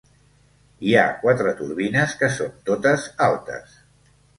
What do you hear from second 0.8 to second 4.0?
Hi ha quatre turbines que són totes altes.